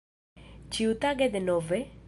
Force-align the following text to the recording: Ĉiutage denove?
Ĉiutage 0.77 1.31
denove? 1.37 1.83